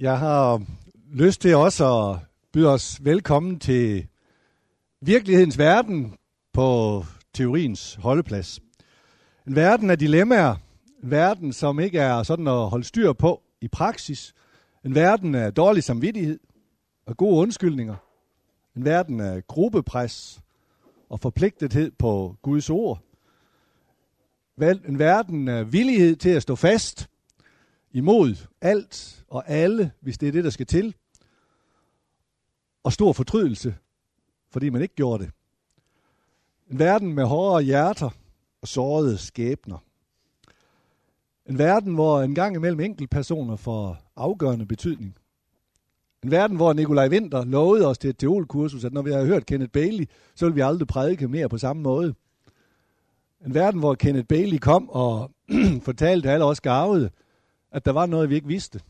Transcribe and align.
Jeg 0.00 0.18
har 0.18 0.62
lyst 1.12 1.40
til 1.40 1.56
også 1.56 2.10
at 2.10 2.18
byde 2.52 2.68
os 2.68 3.04
velkommen 3.04 3.58
til 3.58 4.06
virkelighedens 5.00 5.58
verden 5.58 6.16
på 6.52 7.04
teoriens 7.34 7.94
holdeplads. 7.94 8.60
En 9.46 9.56
verden 9.56 9.90
af 9.90 9.98
dilemmaer. 9.98 10.54
En 11.02 11.10
verden, 11.10 11.52
som 11.52 11.80
ikke 11.80 11.98
er 11.98 12.22
sådan 12.22 12.48
at 12.48 12.68
holde 12.68 12.84
styr 12.84 13.12
på 13.12 13.42
i 13.60 13.68
praksis. 13.68 14.34
En 14.84 14.94
verden 14.94 15.34
af 15.34 15.54
dårlig 15.54 15.84
samvittighed 15.84 16.38
og 17.06 17.16
gode 17.16 17.36
undskyldninger. 17.36 17.96
En 18.76 18.84
verden 18.84 19.20
af 19.20 19.46
gruppepres 19.46 20.40
og 21.08 21.20
forpligtethed 21.20 21.90
på 21.98 22.36
Guds 22.42 22.70
ord. 22.70 23.00
En 24.88 24.98
verden 24.98 25.48
af 25.48 25.72
villighed 25.72 26.16
til 26.16 26.30
at 26.30 26.42
stå 26.42 26.54
fast 26.54 27.09
imod 27.92 28.46
alt 28.60 29.24
og 29.28 29.48
alle, 29.48 29.92
hvis 30.00 30.18
det 30.18 30.28
er 30.28 30.32
det, 30.32 30.44
der 30.44 30.50
skal 30.50 30.66
til. 30.66 30.94
Og 32.82 32.92
stor 32.92 33.12
fortrydelse, 33.12 33.74
fordi 34.50 34.68
man 34.68 34.82
ikke 34.82 34.94
gjorde 34.94 35.24
det. 35.24 35.32
En 36.70 36.78
verden 36.78 37.14
med 37.14 37.24
hårde 37.24 37.64
hjerter 37.64 38.10
og 38.62 38.68
sårede 38.68 39.18
skæbner. 39.18 39.78
En 41.46 41.58
verden, 41.58 41.94
hvor 41.94 42.22
en 42.22 42.34
gang 42.34 42.56
imellem 42.56 42.80
enkeltpersoner 42.80 43.56
får 43.56 44.12
afgørende 44.16 44.66
betydning. 44.66 45.16
En 46.24 46.30
verden, 46.30 46.56
hvor 46.56 46.72
Nikolaj 46.72 47.08
Winter 47.08 47.44
lovede 47.44 47.86
os 47.86 47.98
til 47.98 48.10
et 48.10 48.18
teolkursus, 48.18 48.84
at 48.84 48.92
når 48.92 49.02
vi 49.02 49.12
har 49.12 49.24
hørt 49.24 49.46
Kenneth 49.46 49.72
Bailey, 49.72 50.06
så 50.34 50.46
vil 50.46 50.56
vi 50.56 50.60
aldrig 50.60 50.88
prædike 50.88 51.28
mere 51.28 51.48
på 51.48 51.58
samme 51.58 51.82
måde. 51.82 52.14
En 53.46 53.54
verden, 53.54 53.80
hvor 53.80 53.94
Kenneth 53.94 54.26
Bailey 54.26 54.58
kom 54.58 54.90
og 54.90 55.30
fortalte 55.88 56.30
alle 56.30 56.44
os 56.44 56.60
gavede, 56.60 57.10
at 57.72 57.84
der 57.84 57.92
var 57.92 58.06
noget, 58.06 58.30
vi 58.30 58.34
ikke 58.34 58.46
vidste. 58.46 58.80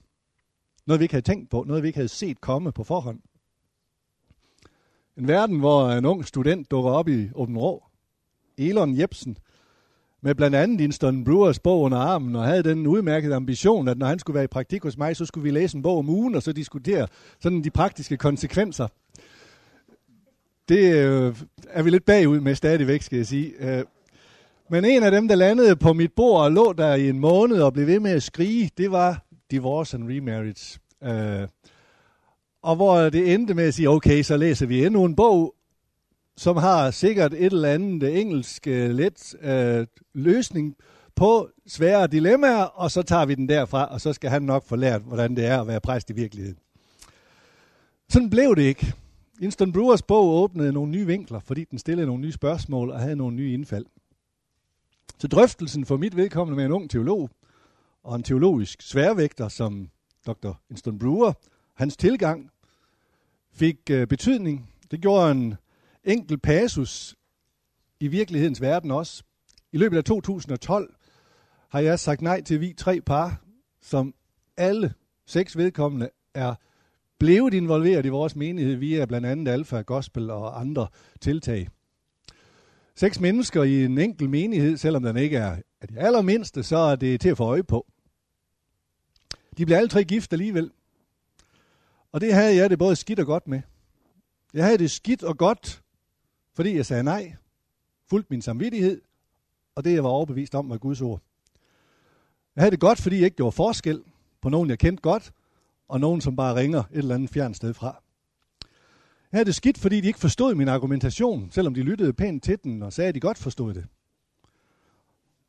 Noget, 0.86 1.00
vi 1.00 1.04
ikke 1.04 1.14
havde 1.14 1.26
tænkt 1.26 1.50
på. 1.50 1.64
Noget, 1.66 1.82
vi 1.82 1.88
ikke 1.88 1.98
havde 1.98 2.08
set 2.08 2.40
komme 2.40 2.72
på 2.72 2.84
forhånd. 2.84 3.20
En 5.16 5.28
verden, 5.28 5.58
hvor 5.58 5.90
en 5.90 6.04
ung 6.04 6.26
student 6.26 6.70
dukker 6.70 6.90
op 6.90 7.08
i 7.08 7.28
Åben 7.34 7.58
Rå. 7.58 7.84
Elon 8.58 8.98
Jebsen, 8.98 9.36
med 10.22 10.34
blandt 10.34 10.56
andet 10.56 10.80
Winston 10.80 11.24
Brewers 11.24 11.58
bog 11.58 11.80
under 11.80 11.98
armen, 11.98 12.36
og 12.36 12.44
havde 12.44 12.62
den 12.62 12.86
udmærkede 12.86 13.34
ambition, 13.34 13.88
at 13.88 13.98
når 13.98 14.06
han 14.06 14.18
skulle 14.18 14.34
være 14.34 14.44
i 14.44 14.46
praktik 14.46 14.82
hos 14.82 14.98
mig, 14.98 15.16
så 15.16 15.24
skulle 15.24 15.42
vi 15.42 15.50
læse 15.50 15.76
en 15.76 15.82
bog 15.82 15.98
om 15.98 16.08
ugen, 16.08 16.34
og 16.34 16.42
så 16.42 16.52
diskutere 16.52 17.08
sådan 17.40 17.64
de 17.64 17.70
praktiske 17.70 18.16
konsekvenser. 18.16 18.88
Det 20.68 20.94
øh, 20.94 21.36
er 21.68 21.82
vi 21.82 21.90
lidt 21.90 22.04
bagud 22.04 22.40
med 22.40 22.54
stadigvæk, 22.54 23.02
skal 23.02 23.16
jeg 23.16 23.26
sige. 23.26 23.52
Øh, 23.58 23.84
men 24.70 24.84
en 24.84 25.02
af 25.02 25.10
dem, 25.10 25.28
der 25.28 25.34
landede 25.34 25.76
på 25.76 25.92
mit 25.92 26.12
bord 26.12 26.44
og 26.44 26.52
lå 26.52 26.72
der 26.72 26.94
i 26.94 27.08
en 27.08 27.18
måned 27.18 27.62
og 27.62 27.72
blev 27.72 27.86
ved 27.86 28.00
med 28.00 28.10
at 28.10 28.22
skrige, 28.22 28.70
det 28.78 28.90
var 28.90 29.24
Divorce 29.50 29.96
and 29.96 30.08
Remarriage. 30.08 30.80
Øh, 31.04 31.48
og 32.62 32.76
hvor 32.76 32.98
det 32.98 33.34
endte 33.34 33.54
med 33.54 33.64
at 33.64 33.74
sige, 33.74 33.88
okay, 33.88 34.22
så 34.22 34.36
læser 34.36 34.66
vi 34.66 34.86
endnu 34.86 35.04
en 35.04 35.16
bog, 35.16 35.54
som 36.36 36.56
har 36.56 36.90
sikkert 36.90 37.34
et 37.34 37.44
eller 37.44 37.68
andet 37.68 38.20
engelsk 38.20 38.66
uh, 38.66 38.72
let 38.72 39.34
uh, 39.34 39.86
løsning 40.14 40.76
på 41.16 41.48
svære 41.66 42.06
dilemmaer, 42.06 42.62
og 42.62 42.90
så 42.90 43.02
tager 43.02 43.26
vi 43.26 43.34
den 43.34 43.48
derfra, 43.48 43.86
og 43.86 44.00
så 44.00 44.12
skal 44.12 44.30
han 44.30 44.42
nok 44.42 44.64
få 44.64 44.76
lært, 44.76 45.02
hvordan 45.02 45.36
det 45.36 45.46
er 45.46 45.60
at 45.60 45.66
være 45.66 45.80
præst 45.80 46.10
i 46.10 46.12
virkeligheden. 46.12 46.58
Sådan 48.08 48.30
blev 48.30 48.56
det 48.56 48.62
ikke. 48.62 48.94
Winston 49.40 49.72
Brewers 49.72 50.02
bog 50.02 50.28
åbnede 50.28 50.72
nogle 50.72 50.90
nye 50.90 51.06
vinkler, 51.06 51.40
fordi 51.40 51.64
den 51.64 51.78
stillede 51.78 52.06
nogle 52.06 52.22
nye 52.22 52.32
spørgsmål 52.32 52.90
og 52.90 53.00
havde 53.00 53.16
nogle 53.16 53.36
nye 53.36 53.52
indfald 53.52 53.86
til 55.20 55.30
drøftelsen 55.30 55.86
for 55.86 55.96
mit 55.96 56.16
vedkommende 56.16 56.56
med 56.56 56.64
en 56.64 56.72
ung 56.72 56.90
teolog 56.90 57.30
og 58.02 58.16
en 58.16 58.22
teologisk 58.22 58.82
sværvægter 58.82 59.48
som 59.48 59.90
Dr. 60.26 60.52
Winston 60.70 60.98
Brewer, 60.98 61.32
hans 61.74 61.96
tilgang 61.96 62.50
fik 63.52 63.76
øh, 63.90 64.06
betydning. 64.06 64.74
Det 64.90 65.00
gjorde 65.00 65.30
en 65.30 65.54
enkelt 66.04 66.42
passus 66.42 67.16
i 68.00 68.08
virkelighedens 68.08 68.60
verden 68.60 68.90
også. 68.90 69.22
I 69.72 69.78
løbet 69.78 69.96
af 69.96 70.04
2012 70.04 70.94
har 71.68 71.80
jeg 71.80 71.98
sagt 71.98 72.22
nej 72.22 72.42
til 72.42 72.60
vi 72.60 72.72
tre 72.72 73.00
par, 73.00 73.42
som 73.80 74.14
alle 74.56 74.94
seks 75.26 75.56
vedkommende 75.56 76.10
er 76.34 76.54
blevet 77.18 77.54
involveret 77.54 78.06
i 78.06 78.08
vores 78.08 78.36
menighed 78.36 78.74
via 78.74 79.04
blandt 79.04 79.26
andet 79.26 79.52
Alfa 79.52 79.80
Gospel 79.80 80.30
og 80.30 80.60
andre 80.60 80.86
tiltag. 81.20 81.68
Seks 83.00 83.20
mennesker 83.20 83.62
i 83.62 83.84
en 83.84 83.98
enkelt 83.98 84.30
menighed, 84.30 84.76
selvom 84.76 85.02
den 85.02 85.16
ikke 85.16 85.36
er 85.36 85.56
af 85.80 85.88
de 85.88 85.98
allermindste, 85.98 86.62
så 86.62 86.76
er 86.76 86.96
det 86.96 87.20
til 87.20 87.28
at 87.28 87.36
få 87.36 87.44
øje 87.44 87.62
på. 87.62 87.86
De 89.58 89.66
blev 89.66 89.76
alle 89.76 89.88
tre 89.88 90.04
gift 90.04 90.32
alligevel. 90.32 90.70
Og 92.12 92.20
det 92.20 92.34
havde 92.34 92.56
jeg 92.56 92.70
det 92.70 92.78
både 92.78 92.96
skidt 92.96 93.20
og 93.20 93.26
godt 93.26 93.48
med. 93.48 93.60
Jeg 94.54 94.64
havde 94.64 94.78
det 94.78 94.90
skidt 94.90 95.22
og 95.22 95.38
godt, 95.38 95.82
fordi 96.54 96.76
jeg 96.76 96.86
sagde 96.86 97.02
nej, 97.02 97.34
fuldt 98.10 98.30
min 98.30 98.42
samvittighed, 98.42 99.00
og 99.74 99.84
det 99.84 99.94
jeg 99.94 100.04
var 100.04 100.10
overbevist 100.10 100.54
om 100.54 100.70
var 100.70 100.78
Guds 100.78 101.00
ord. 101.00 101.20
Jeg 102.56 102.62
havde 102.62 102.70
det 102.70 102.80
godt, 102.80 103.00
fordi 103.00 103.16
jeg 103.16 103.24
ikke 103.24 103.36
gjorde 103.36 103.56
forskel 103.56 104.02
på 104.40 104.48
nogen, 104.48 104.70
jeg 104.70 104.78
kendte 104.78 105.02
godt, 105.02 105.32
og 105.88 106.00
nogen, 106.00 106.20
som 106.20 106.36
bare 106.36 106.54
ringer 106.54 106.80
et 106.80 106.86
eller 106.92 107.14
andet 107.14 107.30
fjern 107.30 107.54
sted 107.54 107.74
fra. 107.74 108.02
Jeg 109.32 109.38
havde 109.38 109.46
det 109.46 109.54
skidt, 109.54 109.78
fordi 109.78 110.00
de 110.00 110.06
ikke 110.06 110.18
forstod 110.18 110.54
min 110.54 110.68
argumentation, 110.68 111.50
selvom 111.50 111.74
de 111.74 111.82
lyttede 111.82 112.12
pænt 112.12 112.44
til 112.44 112.58
den 112.64 112.82
og 112.82 112.92
sagde, 112.92 113.08
at 113.08 113.14
de 113.14 113.20
godt 113.20 113.38
forstod 113.38 113.74
det. 113.74 113.86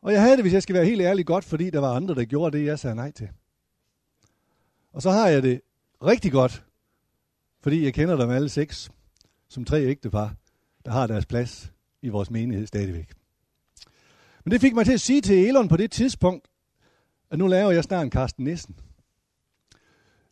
Og 0.02 0.14
jeg 0.14 0.22
havde 0.22 0.36
det, 0.36 0.44
hvis 0.44 0.54
jeg 0.54 0.64
skal 0.64 0.76
være 0.76 0.86
helt 0.86 1.02
ærlig, 1.02 1.26
godt, 1.26 1.46
fordi 1.46 1.70
der 1.70 1.80
var 1.80 1.96
andre, 1.96 2.16
der 2.16 2.26
gjorde 2.26 2.58
det, 2.58 2.66
jeg 2.66 2.80
sagde 2.80 2.96
nej 2.96 3.12
til. 3.12 3.30
Og 4.94 5.02
så 5.02 5.12
har 5.12 5.28
jeg 5.28 5.44
det 5.44 5.62
rigtig 6.04 6.32
godt, 6.32 6.66
fordi 7.62 7.84
jeg 7.84 7.94
kender 7.94 8.16
dem 8.16 8.30
alle 8.30 8.50
seks, 8.50 8.92
som 9.50 9.66
tre 9.66 9.82
ægtepar, 9.82 10.36
der 10.86 10.92
har 10.92 11.08
deres 11.08 11.26
plads 11.26 11.72
i 12.02 12.10
vores 12.10 12.32
menighed 12.32 12.68
stadigvæk. 12.68 13.14
Men 14.44 14.52
det 14.52 14.62
fik 14.62 14.74
mig 14.74 14.86
til 14.86 14.94
at 14.94 15.02
sige 15.02 15.22
til 15.22 15.48
Elon 15.48 15.68
på 15.68 15.78
det 15.78 15.92
tidspunkt, 15.92 16.48
at 17.30 17.38
nu 17.38 17.48
laver 17.48 17.72
jeg 17.72 17.84
snart 17.84 18.04
en 18.04 18.10
Karsten 18.10 18.44
Nissen. 18.44 18.76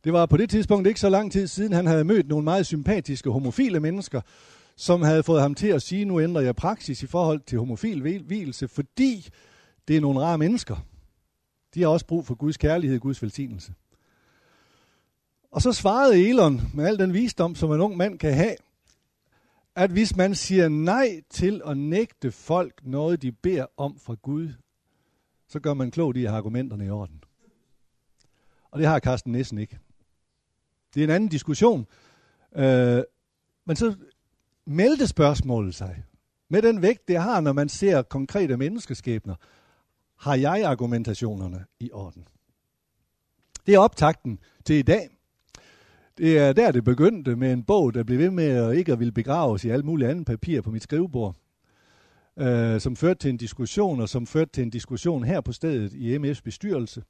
Det 0.04 0.14
var 0.14 0.26
på 0.26 0.38
det 0.38 0.50
tidspunkt 0.50 0.88
ikke 0.88 1.00
så 1.00 1.10
lang 1.10 1.32
tid 1.32 1.48
siden, 1.48 1.74
han 1.74 1.88
havde 1.88 2.04
mødt 2.04 2.28
nogle 2.28 2.44
meget 2.44 2.66
sympatiske 2.66 3.30
homofile 3.30 3.80
mennesker, 3.80 4.22
som 4.76 5.02
havde 5.02 5.24
fået 5.24 5.42
ham 5.42 5.56
til 5.56 5.68
at 5.68 5.82
sige, 5.82 6.06
nu 6.06 6.22
ændrer 6.22 6.42
jeg 6.42 6.56
praksis 6.56 7.04
i 7.04 7.08
forhold 7.08 7.40
til 7.40 7.60
homofil 7.60 8.02
hvilelse, 8.02 8.68
fordi 8.68 9.30
det 9.88 9.98
er 9.98 10.02
nogle 10.02 10.20
rare 10.20 10.38
mennesker. 10.38 10.76
De 11.74 11.82
har 11.82 11.88
også 11.88 12.06
brug 12.06 12.26
for 12.26 12.36
Guds 12.36 12.58
kærlighed, 12.58 13.00
Guds 13.00 13.22
velsignelse. 13.22 13.74
Og 15.52 15.62
så 15.62 15.74
svarede 15.74 16.30
Elon 16.30 16.62
med 16.74 16.86
al 16.86 17.00
den 17.00 17.14
visdom, 17.14 17.56
som 17.56 17.72
en 17.72 17.82
ung 17.82 17.98
mand 17.98 18.20
kan 18.20 18.34
have, 18.34 18.56
at 19.76 19.92
hvis 19.92 20.16
man 20.16 20.36
siger 20.36 20.70
nej 20.70 21.22
til 21.30 21.62
at 21.66 21.78
nægte 21.78 22.32
folk 22.32 22.82
noget, 22.84 23.22
de 23.22 23.32
beder 23.32 23.66
om 23.78 24.00
fra 24.00 24.16
Gud, 24.22 24.50
så 25.48 25.60
gør 25.60 25.74
man 25.74 25.92
klogt 25.92 26.18
i 26.18 26.24
at 26.24 26.30
have 26.30 26.38
argumenterne 26.38 26.86
i 26.86 26.90
orden. 26.90 27.24
Og 28.72 28.80
det 28.80 28.88
har 28.88 29.00
Carsten 29.00 29.32
Nissen 29.32 29.58
ikke. 29.58 29.80
Det 30.94 31.00
er 31.00 31.04
en 31.04 31.10
anden 31.10 31.30
diskussion. 31.30 31.88
Øh, 32.56 33.04
men 33.66 33.76
så 33.76 33.96
meldte 34.66 35.08
spørgsmålet 35.08 35.76
sig. 35.76 36.04
Med 36.50 36.62
den 36.62 36.82
vægt, 36.82 37.08
det 37.08 37.18
har, 37.18 37.42
når 37.42 37.54
man 37.54 37.70
ser 37.70 38.02
konkrete 38.02 38.58
menneskeskæbner, 38.58 39.36
har 40.16 40.36
jeg 40.36 40.64
argumentationerne 40.64 41.66
i 41.80 41.92
orden. 41.92 42.28
Det 43.66 43.76
er 43.76 43.80
optakten 43.80 44.40
til 44.66 44.76
i 44.76 44.82
dag. 44.82 45.10
Det 46.18 46.38
er 46.38 46.54
der, 46.54 46.72
det 46.72 46.84
begyndte 46.84 47.36
med 47.36 47.54
en 47.54 47.64
bog, 47.64 47.94
der 47.94 48.04
blev 48.04 48.20
ved 48.20 48.30
med 48.32 48.50
at 48.50 48.78
ikke 48.78 48.92
at 48.92 49.00
ville 49.00 49.12
begraves 49.12 49.66
i 49.66 49.70
alt 49.70 49.86
muligt 49.86 50.10
andet 50.10 50.26
papir 50.26 50.62
på 50.62 50.72
mit 50.72 50.84
skrivebord. 50.84 51.36
Øh, 52.40 52.82
som 52.82 52.96
førte 52.96 53.20
til 53.20 53.30
en 53.30 53.38
diskussion, 53.38 54.02
og 54.02 54.10
som 54.10 54.28
førte 54.28 54.52
til 54.52 54.64
en 54.64 54.70
diskussion 54.70 55.24
her 55.24 55.42
på 55.42 55.52
stedet 55.52 55.94
i 55.94 56.18
MF's 56.18 56.42
bestyrelse. 56.44 57.04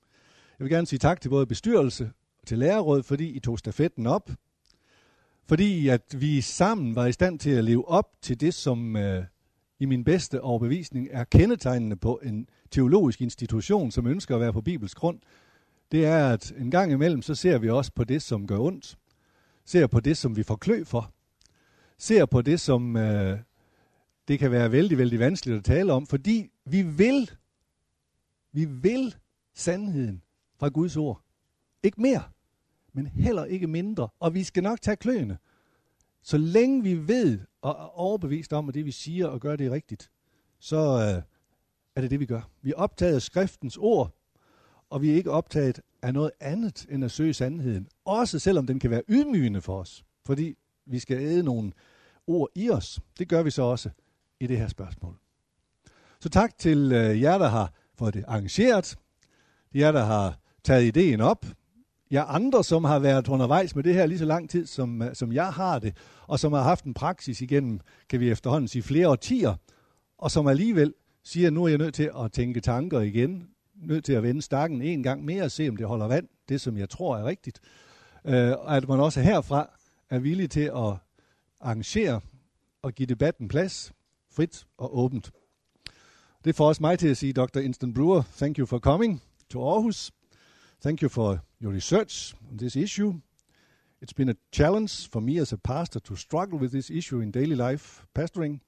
Jeg 0.60 0.66
vil 0.66 0.72
gerne 0.72 0.88
sige 0.88 1.00
tak 1.00 1.22
til 1.22 1.30
både 1.30 1.46
bestyrelse 1.46 2.12
til 2.50 2.60
lærerråd, 2.60 3.04
fordi 3.04 3.30
I 3.30 3.40
tog 3.40 3.60
stafetten 3.60 4.08
op. 4.08 4.30
Fordi 5.46 5.88
at 5.88 6.22
vi 6.22 6.42
sammen 6.42 6.96
var 6.96 7.06
i 7.06 7.12
stand 7.12 7.40
til 7.40 7.50
at 7.50 7.64
leve 7.64 7.88
op 7.88 8.22
til 8.22 8.40
det, 8.40 8.54
som 8.54 8.96
øh, 8.96 9.26
i 9.80 9.86
min 9.86 10.04
bedste 10.04 10.42
overbevisning 10.42 11.08
er 11.12 11.24
kendetegnende 11.24 11.96
på 11.96 12.20
en 12.24 12.48
teologisk 12.72 13.22
institution, 13.22 13.92
som 13.92 14.08
ønsker 14.08 14.36
at 14.36 14.42
være 14.42 14.54
på 14.54 14.62
Bibels 14.62 14.96
grund, 14.96 15.20
det 15.92 16.06
er, 16.06 16.30
at 16.30 16.54
en 16.58 16.72
gang 16.72 16.92
imellem, 16.92 17.22
så 17.22 17.36
ser 17.36 17.58
vi 17.58 17.70
også 17.70 17.92
på 17.92 18.04
det, 18.04 18.22
som 18.22 18.48
gør 18.48 18.60
ondt. 18.60 18.98
Ser 19.66 19.88
på 19.88 20.00
det, 20.00 20.18
som 20.18 20.36
vi 20.36 20.44
får 20.44 20.56
klø 20.56 20.84
for. 20.84 21.14
Ser 21.98 22.26
på 22.26 22.42
det, 22.42 22.60
som 22.60 22.96
øh, 22.98 23.40
det 24.28 24.40
kan 24.40 24.52
være 24.52 24.72
vældig, 24.72 24.98
vældig 24.98 25.20
vanskeligt 25.20 25.58
at 25.58 25.64
tale 25.64 25.94
om, 25.94 26.08
fordi 26.08 26.52
vi 26.66 26.82
vil, 26.82 27.32
vi 28.52 28.66
vil 28.66 29.16
sandheden 29.56 30.22
fra 30.60 30.68
Guds 30.68 30.98
ord. 30.98 31.22
Ikke 31.84 32.02
mere, 32.02 32.24
men 33.00 33.08
heller 33.08 33.46
ikke 33.46 33.68
mindre. 33.68 34.08
Og 34.20 34.34
vi 34.34 34.44
skal 34.44 34.64
nok 34.64 34.82
tage 34.82 34.98
kløene. 34.98 35.38
Så 36.22 36.38
længe 36.38 36.84
vi 36.84 37.08
ved 37.08 37.40
og 37.62 37.72
er 37.72 38.00
overbevist 38.00 38.54
om, 38.54 38.70
at 38.70 38.76
det 38.76 38.86
vi 38.86 38.92
siger 38.92 39.28
og 39.28 39.40
gør 39.40 39.56
det 39.56 39.68
er 39.68 39.72
rigtigt, 39.72 40.12
så 40.60 40.78
øh, 40.78 41.24
er 41.96 42.02
det 42.02 42.12
det, 42.12 42.20
vi 42.20 42.26
gør. 42.26 42.50
Vi 42.62 42.72
er 42.72 42.76
optaget 42.76 43.16
af 43.16 43.22
skriftens 43.22 43.78
ord, 43.78 44.16
og 44.90 45.02
vi 45.02 45.12
er 45.12 45.16
ikke 45.16 45.32
optaget 45.32 45.82
af 46.02 46.14
noget 46.14 46.32
andet 46.40 46.86
end 46.90 47.06
at 47.06 47.12
søge 47.12 47.34
sandheden. 47.34 47.88
Også 48.06 48.40
selvom 48.40 48.68
den 48.68 48.80
kan 48.80 48.92
være 48.92 49.04
ydmygende 49.10 49.62
for 49.62 49.80
os, 49.80 50.06
fordi 50.26 50.56
vi 50.86 51.00
skal 51.00 51.18
æde 51.18 51.44
nogle 51.44 51.72
ord 52.28 52.50
i 52.56 52.70
os. 52.70 53.00
Det 53.20 53.30
gør 53.30 53.44
vi 53.44 53.52
så 53.52 53.62
også 53.62 53.90
i 54.40 54.48
det 54.48 54.58
her 54.58 54.68
spørgsmål. 54.68 55.16
Så 56.20 56.30
tak 56.30 56.58
til 56.58 56.92
øh, 56.92 57.22
jer, 57.22 57.38
der 57.38 57.48
har 57.48 57.74
fået 57.96 58.14
det 58.14 58.24
arrangeret, 58.28 58.98
jer, 59.74 59.92
der 59.92 60.04
har 60.04 60.40
taget 60.64 60.84
ideen 60.84 61.22
op, 61.22 61.46
jer 62.12 62.24
andre, 62.24 62.64
som 62.64 62.84
har 62.84 63.00
været 63.00 63.28
undervejs 63.28 63.76
med 63.76 63.84
det 63.84 63.94
her 63.94 64.06
lige 64.06 64.20
så 64.20 64.26
lang 64.26 64.50
tid, 64.50 64.66
som, 64.66 65.02
øh, 65.02 65.16
som 65.16 65.34
jeg 65.34 65.48
har 65.54 65.80
det, 65.80 65.98
og 66.28 66.40
som 66.40 66.54
har 66.54 66.64
haft 66.64 66.86
en 66.86 66.94
praksis 66.94 67.42
igennem, 67.42 67.80
kan 68.10 68.20
vi 68.20 68.32
efterhånden 68.32 68.68
sige, 68.68 68.84
flere 68.84 69.10
årtier, 69.10 69.56
og 70.18 70.32
som 70.32 70.48
alligevel 70.48 70.94
siger, 71.24 71.48
at 71.48 71.54
nu 71.54 71.64
er 71.64 71.68
jeg 71.68 71.78
nødt 71.78 71.94
til 71.94 72.12
at 72.24 72.32
tænke 72.32 72.62
tanker 72.62 73.00
igen, 73.00 73.48
nødt 73.76 74.06
til 74.06 74.14
at 74.14 74.24
vende 74.24 74.42
stakken 74.42 74.82
en 74.82 75.04
gang 75.04 75.26
mere 75.26 75.44
og 75.44 75.52
se, 75.52 75.70
om 75.70 75.78
det 75.78 75.88
holder 75.88 76.08
vand, 76.08 76.28
det 76.50 76.62
som 76.62 76.78
jeg 76.78 76.90
tror 76.90 77.18
er 77.18 77.26
rigtigt. 77.26 77.60
Øh, 78.26 78.52
og 78.52 78.78
at 78.78 78.88
man 78.88 79.00
også 79.00 79.22
herfra 79.22 79.70
er 80.10 80.20
villig 80.20 80.50
til 80.50 80.72
at 80.76 80.94
arrangere 81.62 82.22
og 82.82 82.94
give 82.94 83.06
debatten 83.06 83.48
plads, 83.48 83.94
frit 84.32 84.66
og 84.78 84.98
åbent. 84.98 85.32
Det 86.46 86.56
får 86.56 86.68
også 86.68 86.84
mig 86.84 87.00
til 87.00 87.08
at 87.08 87.18
sige, 87.18 87.34
Dr. 87.34 87.60
Instant 87.60 87.96
Brewer, 87.96 88.22
thank 88.38 88.58
you 88.58 88.66
for 88.66 88.80
coming 88.80 89.22
to 89.50 89.70
Aarhus. 89.70 90.12
Thank 90.82 91.02
you 91.02 91.10
for 91.10 91.42
your 91.60 91.74
research 91.74 92.34
on 92.50 92.56
this 92.56 92.78
issue. 92.78 93.20
It's 94.02 94.14
been 94.14 94.30
a 94.30 94.38
challenge 94.50 95.10
for 95.10 95.20
me 95.20 95.38
as 95.38 95.52
a 95.52 95.58
pastor 95.58 96.00
to 96.00 96.16
struggle 96.16 96.58
with 96.58 96.72
this 96.72 96.90
issue 96.90 97.20
in 97.20 97.32
daily 97.32 97.56
life 97.58 98.08
pastoring. 98.16 98.62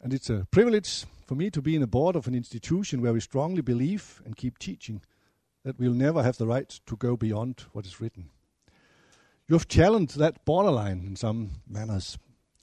And 0.00 0.14
it's 0.14 0.30
a 0.30 0.46
privilege 0.50 1.04
for 1.26 1.34
me 1.34 1.50
to 1.50 1.60
be 1.60 1.76
in 1.76 1.82
a 1.82 1.86
board 1.86 2.16
of 2.16 2.26
an 2.26 2.34
institution 2.34 3.02
where 3.02 3.12
we 3.12 3.20
strongly 3.20 3.60
believe 3.60 4.22
and 4.24 4.34
keep 4.34 4.58
teaching 4.58 5.02
that 5.62 5.78
we'll 5.78 5.92
never 5.92 6.22
have 6.22 6.38
the 6.38 6.46
right 6.46 6.80
to 6.86 6.96
go 6.96 7.18
beyond 7.18 7.66
what 7.72 7.84
is 7.84 8.00
written. 8.00 8.30
You 9.46 9.56
have 9.56 9.68
challenged 9.68 10.18
that 10.18 10.46
borderline 10.46 11.04
in 11.06 11.16
some 11.16 11.50
manners. 11.68 12.16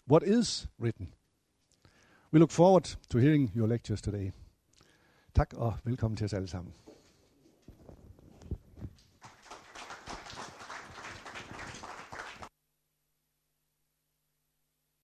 What 0.07 0.23
is 0.23 0.67
written? 0.79 1.13
We 2.31 2.39
look 2.39 2.51
forward 2.51 2.89
to 3.09 3.19
hearing 3.19 3.51
your 3.53 3.67
lectures 3.67 4.01
today. 4.01 4.31
Tak 5.35 5.53
og 5.53 5.73
velkommen 5.83 6.17
til 6.17 6.25
os 6.25 6.33
alle 6.33 6.47
sammen. 6.47 6.73